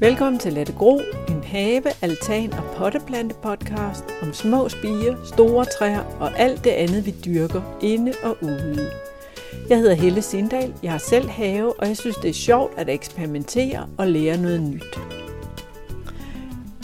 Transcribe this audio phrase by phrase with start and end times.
[0.00, 6.00] Velkommen til Lette Gro, en have, altan og potteplante podcast om små spiger, store træer
[6.20, 8.90] og alt det andet, vi dyrker inde og ude.
[9.68, 12.88] Jeg hedder Helle Sindal, jeg har selv have, og jeg synes, det er sjovt at
[12.88, 14.98] eksperimentere og lære noget nyt.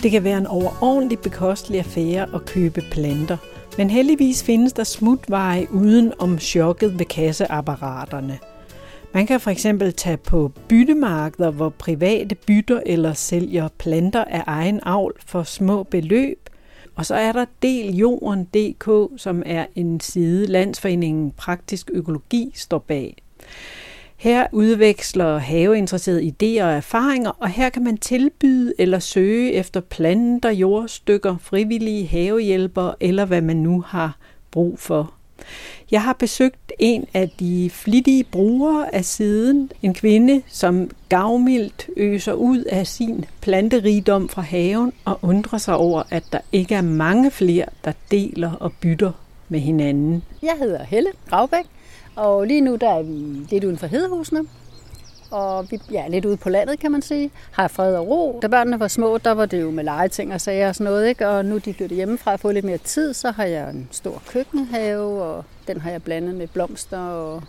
[0.03, 3.37] Det kan være en overordentlig bekostelig affære at købe planter,
[3.79, 8.39] men heldigvis findes der smutveje uden om chokket ved kasseapparaterne–
[9.15, 14.81] man kan for eksempel tage på byttemarkeder, hvor private bytter eller sælger planter af egen
[14.83, 16.49] avl for små beløb.
[16.95, 23.17] Og så er der deljorden.dk, som er en side, Landsforeningen Praktisk Økologi står bag.
[24.17, 30.51] Her udveksler haveinteresserede idéer og erfaringer, og her kan man tilbyde eller søge efter planter,
[30.51, 34.17] jordstykker, frivillige havehjælpere eller hvad man nu har
[34.51, 35.15] brug for.
[35.91, 42.33] Jeg har besøgt en af de flittige brugere af siden, en kvinde, som gavmildt øser
[42.33, 47.31] ud af sin planterigdom fra haven og undrer sig over, at der ikke er mange
[47.31, 49.13] flere, der deler og bytter
[49.49, 50.23] med hinanden.
[50.43, 51.65] Jeg hedder Helle Graubæk,
[52.17, 53.13] og lige nu der er vi
[53.51, 54.41] lidt uden for Hedehusene,
[55.33, 57.31] og vi er ja, lidt ude på landet, kan man sige.
[57.51, 58.39] Har fred og ro.
[58.43, 61.09] Da børnene var små, der var det jo med legeting og sager og sådan noget,
[61.09, 61.29] ikke?
[61.29, 64.23] og nu de flyttet hjemmefra og fået lidt mere tid, så har jeg en stor
[64.29, 66.99] køkkenhave, og den har jeg blandet med blomster.
[66.99, 67.43] Og...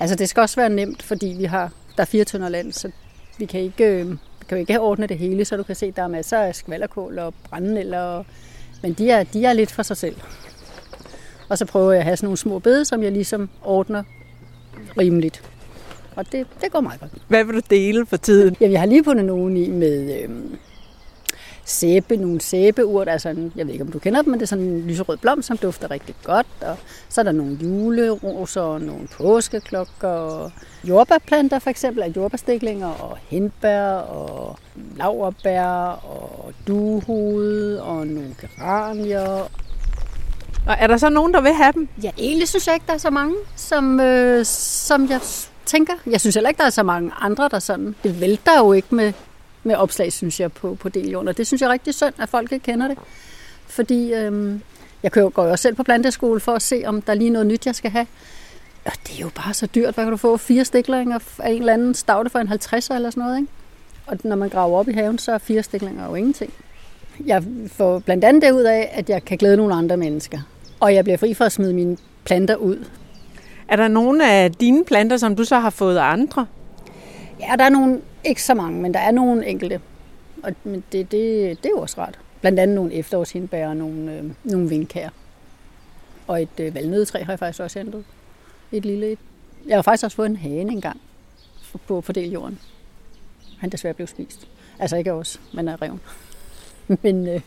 [0.00, 2.90] Altså det skal også være nemt, fordi vi har, der er fire tønder land, så
[3.38, 4.06] vi kan ikke, øh,
[4.48, 7.18] kan jo ikke ordne det hele, så du kan se, der er masser af skvallerkål
[7.18, 8.26] og brændenælder, og...
[8.82, 10.16] men de er, de er lidt for sig selv.
[11.48, 14.02] Og så prøver jeg at have sådan nogle små bede, som jeg ligesom ordner
[14.98, 15.53] rimeligt.
[16.16, 17.12] Og det, det går meget godt.
[17.28, 18.56] Hvad vil du dele for tiden?
[18.60, 20.58] Ja, jeg har lige fundet nogen i med øhm,
[21.64, 24.48] sæbe, nogle sæbeurt, altså en, jeg ved ikke om du kender dem, men det er
[24.48, 26.76] sådan en lyserød blom, som dufter rigtig godt, og
[27.08, 30.52] så er der nogle juleroser, og nogle påskeklokker, og
[30.84, 34.58] jordbærplanter for eksempel, af jordbærstiklinger, og hindbær, og
[34.96, 39.48] laverbær, og duehoved, og nogle geranier.
[40.66, 41.88] Og er der så nogen, der vil have dem?
[42.02, 45.20] Ja, egentlig synes jeg ikke, der er så mange, som, øh, som jeg
[45.66, 45.92] tænker.
[46.06, 47.94] Jeg synes heller ikke, der er så mange andre, der sådan...
[48.02, 49.12] Det vælter jo ikke med,
[49.62, 51.28] med opslag, synes jeg, på, på Delion.
[51.28, 52.98] Og det synes jeg er rigtig synd, at folk ikke kender det.
[53.66, 54.62] Fordi øhm,
[55.02, 57.46] jeg kører, går jo selv på planteskole for at se, om der er lige noget
[57.46, 58.06] nyt, jeg skal have.
[58.84, 59.94] Og det er jo bare så dyrt.
[59.94, 60.36] Hvad kan du få?
[60.36, 63.52] Fire stiklinger af en eller anden stavte for en 50 eller sådan noget, ikke?
[64.06, 66.52] Og når man graver op i haven, så er fire stiklinger jo ingenting.
[67.26, 70.38] Jeg får blandt andet ud af, at jeg kan glæde nogle andre mennesker.
[70.80, 72.84] Og jeg bliver fri for at smide mine planter ud.
[73.68, 76.46] Er der nogle af dine planter, som du så har fået af andre?
[77.40, 79.80] Ja, der er nogle, ikke så mange, men der er nogle enkelte.
[80.42, 81.12] Og men det, det,
[81.62, 82.18] det er jo også rart.
[82.40, 85.08] Blandt andet nogle efterårshindbær og nogle, øh, nogle vindkær.
[86.26, 88.04] Og et øh, valnødetræ har jeg faktisk også hentet.
[88.72, 89.18] Et lille et.
[89.66, 91.00] Jeg har faktisk også fået en hane engang
[91.86, 92.58] på fordeljorden.
[93.58, 94.48] Han desværre blev spist.
[94.78, 96.00] Altså ikke af os, men af reven.
[97.02, 97.40] men øh,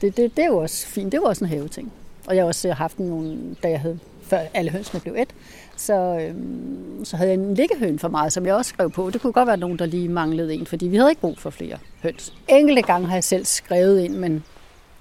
[0.00, 1.12] det, det, det er jo også fint.
[1.12, 1.92] Det var også en haveting.
[2.28, 5.34] Og jeg har også haft nogle, da jeg havde før alle hønsene blev et,
[5.76, 9.10] så, øhm, så havde jeg en liggehøn for meget, som jeg også skrev på.
[9.10, 11.50] Det kunne godt være nogen, der lige manglede en, fordi vi havde ikke brug for
[11.50, 12.34] flere høns.
[12.48, 14.44] Enkelte gange har jeg selv skrevet ind, men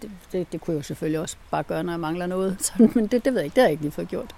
[0.02, 2.56] det, det, det kunne jeg jo selvfølgelig også bare gøre, når jeg mangler noget.
[2.66, 4.36] Så, men det, det ved jeg ikke, det har jeg ikke lige fået gjort.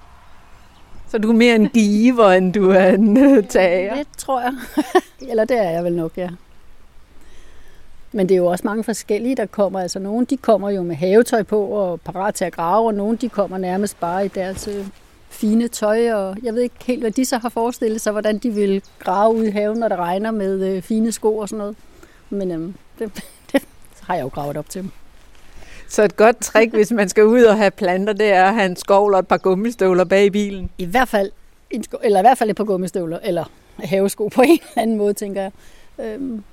[1.08, 3.96] Så du er mere en giver, end du er en øh, tager?
[3.96, 4.54] Det tror jeg.
[5.30, 6.30] Eller det er jeg vel nok, ja.
[8.12, 9.80] Men det er jo også mange forskellige, der kommer.
[9.80, 13.18] Altså nogle de kommer jo med havetøj på og parat til at grave, og nogle
[13.18, 14.86] de kommer nærmest bare i deres øh,
[15.30, 16.12] fine tøj.
[16.12, 19.36] Og jeg ved ikke helt, hvad de så har forestillet sig, hvordan de vil grave
[19.36, 21.76] ud i haven, når det regner med øh, fine sko og sådan noget.
[22.30, 23.64] Men øh, det, det
[24.02, 24.92] har jeg jo gravet op til dem.
[25.90, 28.66] Så et godt trick, hvis man skal ud og have planter, det er at have
[28.66, 30.70] en skovl og et par gummistøvler bag i bilen.
[30.78, 31.32] I hvert fald,
[31.72, 33.52] en sko, eller i hvert fald et par gummistøvler, eller
[33.84, 35.52] havesko på en eller anden måde, tænker jeg.
[36.00, 36.44] Øhm,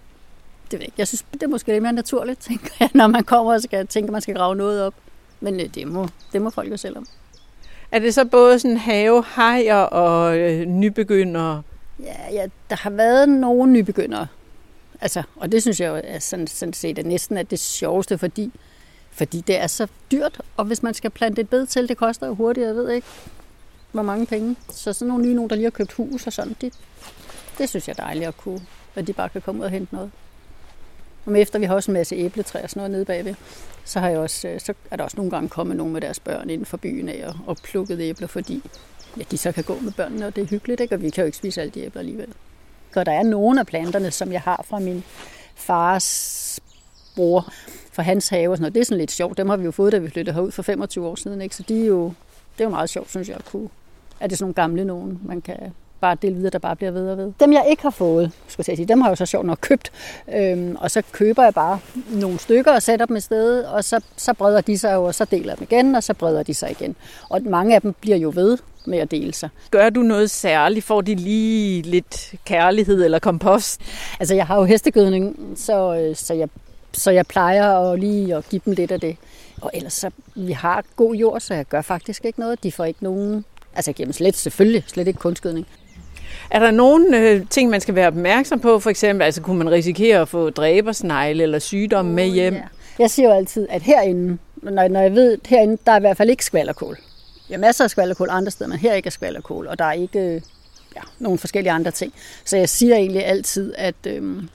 [0.71, 3.25] det ved jeg, jeg synes, det er måske lidt mere naturligt, tænker jeg, når man
[3.25, 4.94] kommer og skal tænke, at man skal grave noget op.
[5.41, 7.06] Men øh, det må, det må folk jo selv om.
[7.93, 11.62] Er det så både sådan have, hajer og øh, nybegyndere?
[12.03, 14.27] Ja, ja, der har været nogle nybegyndere.
[15.01, 18.19] Altså, og det synes jeg jo er sådan, sådan set er næsten er det sjoveste,
[18.19, 18.53] fordi,
[19.10, 22.27] fordi det er så dyrt, og hvis man skal plante et bed til, det koster
[22.27, 23.07] jo hurtigt, jeg ved ikke,
[23.92, 24.57] hvor mange penge.
[24.71, 26.74] Så sådan nogle nye, nogen, der lige har købt hus og sådan, det,
[27.59, 28.60] det synes jeg er dejligt at kunne,
[28.95, 30.10] at de bare kan komme ud og hente noget.
[31.27, 33.34] Om efter vi har også en masse æbletræer og sådan noget nede bagved,
[33.84, 36.21] så, har jeg også, øh, så er der også nogle gange kommet nogle med deres
[36.21, 38.63] børn inden for byen af og, og plukket æbler, fordi
[39.17, 40.95] ja, de så kan gå med børnene, og det er hyggeligt, ikke?
[40.95, 42.28] og vi kan jo ikke spise alle de æbler alligevel.
[42.95, 45.05] Så der er nogle af planterne, som jeg har fra min
[45.55, 46.61] fars
[47.17, 47.53] bror,
[47.93, 48.75] fra hans have og sådan noget.
[48.75, 49.39] Det er sådan lidt sjovt.
[49.39, 51.41] Dem har vi jo fået, da vi flyttede herud for 25 år siden.
[51.41, 51.57] Ikke?
[51.57, 52.05] Så de er jo,
[52.59, 53.69] det er jo meget sjovt, synes jeg, at kunne.
[54.21, 55.57] Er det sådan nogle gamle nogen, man kan
[56.07, 57.33] bare dele videre, der bare bliver ved og ved.
[57.41, 59.59] Dem, jeg ikke har fået, skulle jeg sige, dem har jeg jo så sjovt nok
[59.61, 59.93] købt.
[60.35, 61.79] Øhm, og så køber jeg bare
[62.11, 65.15] nogle stykker og sætter dem i sted, og så, så breder de sig jo, og
[65.15, 66.97] så deler jeg dem igen, og så breder de sig igen.
[67.29, 69.49] Og mange af dem bliver jo ved med at dele sig.
[69.71, 70.85] Gør du noget særligt?
[70.85, 73.81] Får de lige lidt kærlighed eller kompost?
[74.21, 76.49] Altså, jeg har jo hestegødning, så, øh, så, jeg,
[76.93, 79.17] så jeg plejer at lige at give dem lidt af det.
[79.61, 82.63] Og ellers så, vi har god jord, så jeg gør faktisk ikke noget.
[82.63, 83.45] De får ikke nogen,
[83.75, 85.67] altså jeg giver dem slet, selvfølgelig, slet ikke kunstgødning.
[86.51, 88.78] Er der nogle øh, ting, man skal være opmærksom på?
[88.78, 92.54] For eksempel, altså kunne man risikere at få dræbersnegle eller sygdomme med hjem?
[92.54, 92.63] Ja.
[92.98, 96.16] Jeg siger jo altid, at herinde, når, når jeg ved, herinde, der er i hvert
[96.16, 96.98] fald ikke skvallerkål.
[97.48, 99.93] Vi har masser af skvallerkål andre steder, men her ikke er skvallerkål, og der er
[99.93, 100.43] ikke
[100.97, 102.13] ja, nogle forskellige andre ting.
[102.45, 104.48] Så jeg siger egentlig altid, at øhm,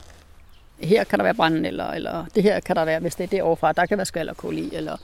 [0.80, 3.28] her kan der være brænde, eller, eller det her kan der være, hvis det er
[3.28, 4.96] det overfra, der kan være skvallerkål i, eller,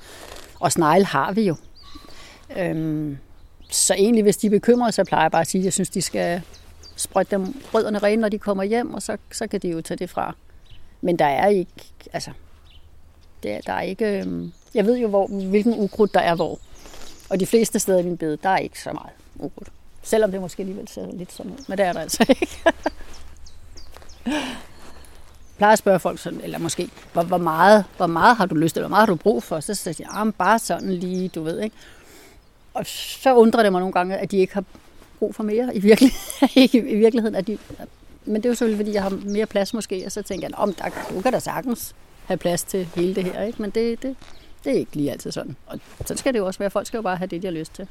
[0.60, 1.56] og snegle har vi jo.
[2.56, 3.18] Øhm,
[3.70, 5.90] så egentlig, hvis de er bekymrede, så plejer jeg bare at sige, at jeg synes,
[5.90, 6.42] de skal
[6.98, 9.98] sprøjte dem rødderne rene, når de kommer hjem, og så, så kan de jo tage
[9.98, 10.34] det fra.
[11.00, 11.70] Men der er ikke,
[12.12, 12.30] altså,
[13.42, 16.58] det er, der er ikke, øhm, jeg ved jo, hvor, hvilken ukrudt der er hvor.
[17.30, 19.68] Og de fleste steder i min bed, der er ikke så meget ukrudt.
[20.02, 21.64] Selvom det måske alligevel ser lidt sådan ud.
[21.68, 22.60] Men det er der altså ikke.
[22.64, 22.72] Jeg
[25.56, 28.74] plejer at spørge folk sådan, eller måske, hvor, hvor, meget, hvor meget har du lyst
[28.74, 29.60] til, hvor meget har du brug for?
[29.60, 31.76] Så siger jeg, ah, bare sådan lige, du ved, ikke?
[32.74, 34.64] Og så undrer det mig nogle gange, at de ikke har
[35.18, 36.12] brug for mere i, virkelig,
[36.92, 37.34] i virkeligheden.
[37.34, 37.58] Er de,
[38.24, 40.58] men det er jo selvfølgelig, fordi jeg har mere plads måske, og så tænker jeg,
[40.58, 40.84] om der,
[41.14, 41.94] du kan da sagtens
[42.26, 43.62] have plads til hele det her, ikke?
[43.62, 44.16] Men det, det,
[44.64, 45.56] det er ikke lige altid sådan.
[45.66, 46.70] Og så skal det jo også være.
[46.70, 47.88] Folk skal jo bare have det, de har lyst til.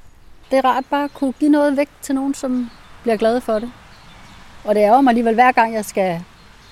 [0.51, 2.69] Det er rart bare at kunne give noget væk til nogen, som
[3.03, 3.71] bliver glade for det.
[4.63, 6.21] Og det er jo mig alligevel hver gang, jeg skal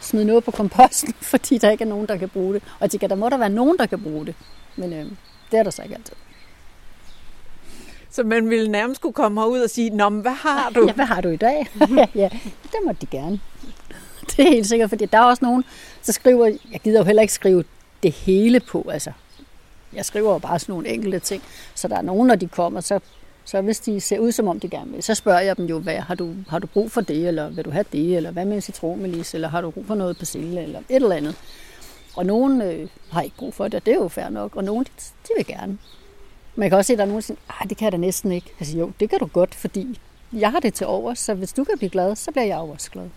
[0.02, 2.64] smide noget på komposten, fordi der ikke er nogen, der kan bruge det.
[2.64, 4.36] Og jeg tænker, der må der være nogen, der kan bruge det.
[4.76, 5.06] Men øh,
[5.52, 6.16] det er der så ikke altid.
[8.16, 10.86] Så man ville nærmest kunne komme herud og sige, Nå, men hvad har du?
[10.88, 11.68] Ja, hvad har du i dag?
[12.16, 12.30] ja,
[12.64, 13.40] det må de gerne.
[14.22, 15.64] Det er helt sikkert, fordi der er også nogen,
[16.02, 17.64] så skriver, jeg gider jo heller ikke skrive
[18.04, 19.12] det hele på, altså
[19.94, 21.44] jeg skriver jo bare sådan nogle enkelte ting.
[21.76, 23.00] Så der er nogen, når de kommer, så,
[23.46, 25.80] så hvis de ser ud, som om de gerne vil, så spørger jeg dem jo,
[25.80, 28.46] hvad, har, du, har du brug for det, eller vil du have det, eller hvad
[28.46, 31.36] med en citronmelis, eller har du brug for noget persille, eller et eller andet.
[32.16, 34.64] Og nogen øh, har ikke brug for det, og det er jo fair nok, og
[34.64, 34.90] nogen, de,
[35.28, 35.78] de vil gerne.
[36.56, 37.98] Man kan også se, at der er nogen, der siger, ah, det kan jeg da
[37.98, 38.54] næsten ikke.
[38.62, 40.00] Siger, jo, det kan du godt, fordi
[40.34, 42.92] jeg har det til over, så hvis du kan blive glad, så bliver jeg også
[42.92, 43.10] glad.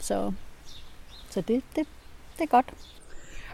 [0.00, 0.32] Så,
[1.30, 1.86] så det, det,
[2.38, 2.66] det er godt.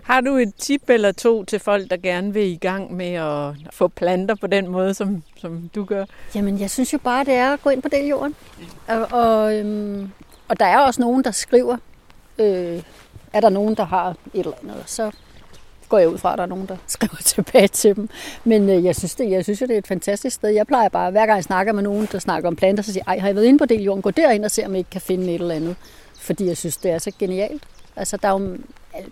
[0.03, 3.55] Har du et tip eller to til folk, der gerne vil i gang med at
[3.71, 6.05] få planter på den måde, som, som du gør?
[6.35, 8.35] Jamen, jeg synes jo bare, det er at gå ind på del jorden.
[8.89, 10.11] Og, og, øhm,
[10.49, 11.77] og der er også nogen, der skriver,
[12.39, 12.83] øh,
[13.33, 15.11] er der nogen, der har et eller andet, så
[15.89, 18.09] går jeg ud fra, at der er nogen, der skriver tilbage til dem.
[18.45, 20.49] Men øh, jeg, synes det, jeg synes jo, det er et fantastisk sted.
[20.49, 23.05] Jeg plejer bare, hver gang jeg snakker med nogen, der snakker om planter, så siger
[23.13, 24.03] jeg, har jeg været inde på del jorden?
[24.03, 25.77] Gå derind og se, om jeg ikke kan finde et eller andet.
[26.21, 27.63] Fordi jeg synes, det er så genialt.
[27.97, 28.57] Altså, der er jo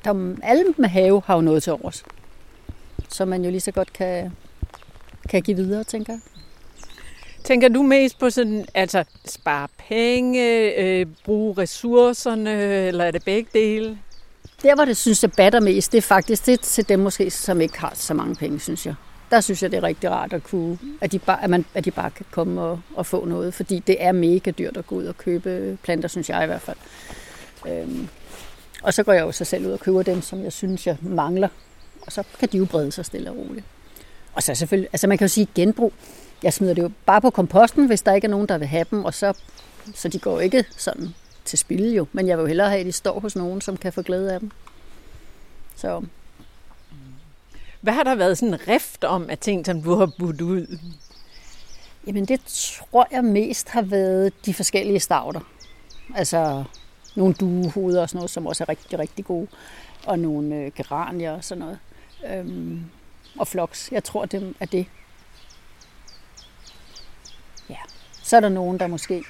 [0.04, 2.04] der, alle med have har jo noget til overs.
[3.08, 4.32] Så man jo lige så godt kan,
[5.28, 6.20] kan give videre, tænker jeg.
[7.44, 12.50] Tænker du mest på sådan, altså spare penge, øh, bruge ressourcerne,
[12.86, 13.98] eller er det begge dele?
[14.62, 17.60] Der, hvor det synes, det batter mest, det er faktisk det til dem måske, som
[17.60, 18.94] ikke har så mange penge, synes jeg.
[19.30, 21.84] Der synes jeg, det er rigtig rart at, kunne, at, de, bare, at, man, at
[21.84, 24.94] de bare kan komme og, og få noget, fordi det er mega dyrt at gå
[24.94, 26.76] ud og købe planter, synes jeg i hvert fald.
[27.68, 28.08] Øhm,
[28.82, 30.96] og så går jeg jo så selv ud og køber dem, som jeg synes, jeg
[31.00, 31.48] mangler.
[32.06, 33.66] Og så kan de jo brede sig stille og roligt.
[34.34, 35.92] Og så selvfølgelig, altså man kan jo sige genbrug.
[36.42, 38.84] Jeg smider det jo bare på komposten, hvis der ikke er nogen, der vil have
[38.90, 39.32] dem, og så,
[39.94, 42.06] så de går ikke sådan til spil jo.
[42.12, 44.32] Men jeg vil jo hellere have, at de står hos nogen, som kan få glæde
[44.32, 44.50] af dem.
[45.76, 46.02] Så.
[47.80, 50.78] Hvad har der været sådan en rift om af ting, som du har budt ud?
[52.06, 55.40] Jamen det tror jeg mest har været de forskellige stavter.
[56.14, 56.64] Altså
[57.14, 59.46] nogle duehoveder og sådan noget, som også er rigtig, rigtig gode.
[60.06, 61.78] Og nogle øh, geranier og sådan noget.
[62.26, 62.84] Øhm,
[63.38, 63.92] og floks.
[63.92, 64.86] Jeg tror, det er det.
[67.70, 67.76] Ja.
[68.22, 69.24] Så er der nogen, der måske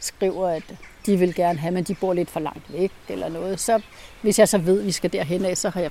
[0.00, 0.74] skriver, at
[1.06, 3.60] de vil gerne have, men de bor lidt for langt væk eller noget.
[3.60, 3.80] Så
[4.22, 5.90] hvis jeg så ved, at vi skal derhen af, så har jeg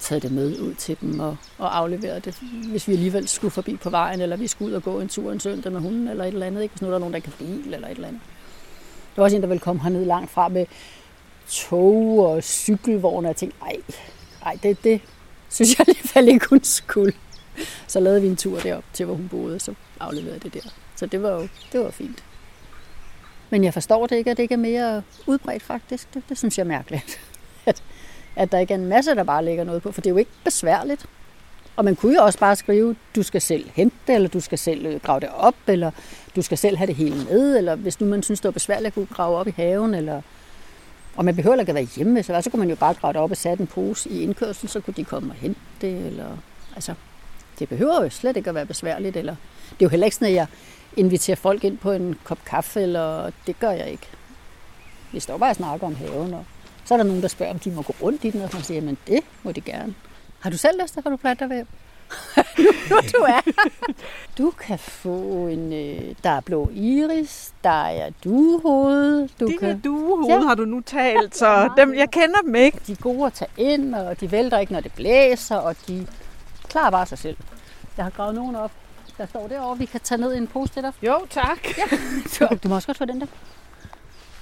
[0.00, 2.34] taget det med ud til dem og, og afleveret det.
[2.70, 5.32] Hvis vi alligevel skulle forbi på vejen, eller vi skulle ud og gå en tur
[5.32, 6.62] en søndag med hunden, eller et eller andet.
[6.62, 6.72] Ikke?
[6.72, 8.20] Hvis nu der er nogen, der kan bil, eller et eller andet.
[9.14, 10.66] Der var også en, der ville komme herned langt fra med
[11.48, 13.76] tog og cykelvogne, og jeg tænkte, ej,
[14.46, 15.00] ej det, det
[15.48, 17.12] synes jeg alligevel ikke, hun skulle.
[17.86, 20.54] Så lavede vi en tur derop til, hvor hun boede, og så afleverede jeg det
[20.54, 20.70] der.
[20.96, 22.24] Så det var jo det var fint.
[23.50, 26.14] Men jeg forstår det ikke, at det ikke er mere udbredt faktisk.
[26.14, 27.20] Det, det synes jeg er mærkeligt.
[27.66, 27.82] At,
[28.36, 30.16] at der ikke er en masse, der bare lægger noget på, for det er jo
[30.16, 31.06] ikke besværligt.
[31.76, 34.58] Og man kunne jo også bare skrive, du skal selv hente det, eller du skal
[34.58, 35.90] selv øh, grave det op, eller
[36.36, 38.86] du skal selv have det hele med, eller hvis nu man synes, det var besværligt
[38.86, 40.22] at kunne grave op i haven, eller
[41.16, 43.20] og man behøver ikke at være hjemme, så, så kunne man jo bare grave det
[43.20, 46.26] op og sætte en pose i indkørslen, så kunne de komme og hente det, eller
[46.74, 46.94] altså,
[47.58, 49.36] det behøver jo slet ikke at være besværligt, eller
[49.70, 50.46] det er jo heller ikke sådan, at jeg
[50.96, 54.06] inviterer folk ind på en kop kaffe, eller det gør jeg ikke.
[55.12, 56.44] Vi står bare og snakker om haven, og
[56.84, 58.62] så er der nogen, der spørger, om de må gå rundt i den, og man
[58.62, 59.94] siger, men det må de gerne.
[60.40, 61.64] Har du selv lyst til, at du planter ved?
[62.58, 63.40] nu, nu du er.
[64.38, 69.28] Du kan få en, øh, der er blå iris, der er duehoved.
[69.40, 70.40] Du Dine kan, duehoved ja.
[70.40, 72.78] har du nu talt, så dem, jeg kender dem ikke.
[72.86, 76.06] de er gode at tage ind, og de vælter ikke, når det blæser, og de
[76.68, 77.36] klarer bare sig selv.
[77.96, 78.70] Jeg har gravet nogen op.
[79.18, 80.92] Der står derovre, vi kan tage ned i en pose til dig.
[81.02, 81.58] Jo, tak.
[82.40, 83.26] Du, du må også godt få den der.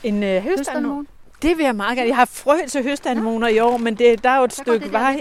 [0.03, 0.59] En øh, høstanemon.
[0.59, 1.07] Høstanemon.
[1.43, 2.09] Det vil jeg meget gerne.
[2.09, 4.85] Jeg har frø til høstanemoner i år, men det, der er jo et Så stykke
[4.85, 5.21] det vej.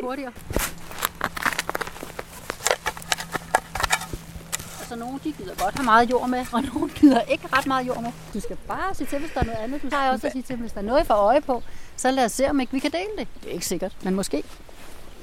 [4.80, 7.88] Altså, nogle de gider godt have meget jord med, og nogle gider ikke ret meget
[7.88, 8.12] jord med.
[8.34, 9.82] Du skal bare sige til, hvis der er noget andet.
[9.82, 11.64] Du plejer også at sige til, hvis der er noget for øje på,
[11.96, 13.28] så lad os se, om ikke vi kan dele det.
[13.42, 14.44] Det er ikke sikkert, men måske.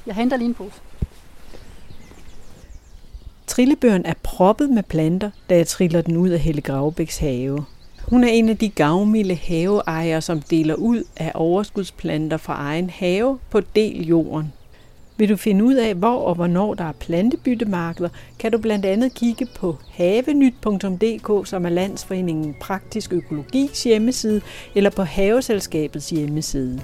[0.05, 0.81] Jeg henter lige en pose.
[3.61, 7.63] Trillebøren er proppet med planter, da jeg triller den ud af Helle Gravbæks have.
[8.09, 13.39] Hun er en af de gavmilde haveejere, som deler ud af overskudsplanter fra egen have
[13.49, 14.53] på del jorden.
[15.17, 19.13] Vil du finde ud af, hvor og hvornår der er plantebyttemarkeder, kan du blandt andet
[19.13, 24.41] kigge på havenyt.dk, som er Landsforeningen Praktisk Økologis hjemmeside,
[24.75, 26.81] eller på Haveselskabets hjemmeside.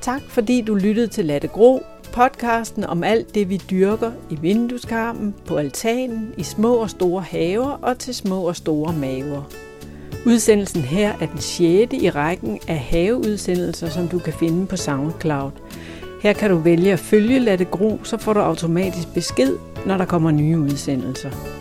[0.00, 1.82] Tak fordi du lyttede til Latte Gro,
[2.16, 7.70] podcasten om alt det, vi dyrker i vindueskarmen, på altanen, i små og store haver
[7.82, 9.42] og til små og store maver.
[10.26, 15.50] Udsendelsen her er den sjette i rækken af haveudsendelser, som du kan finde på SoundCloud.
[16.22, 19.56] Her kan du vælge at følge Latte Gro, så får du automatisk besked,
[19.86, 21.55] når der kommer nye udsendelser.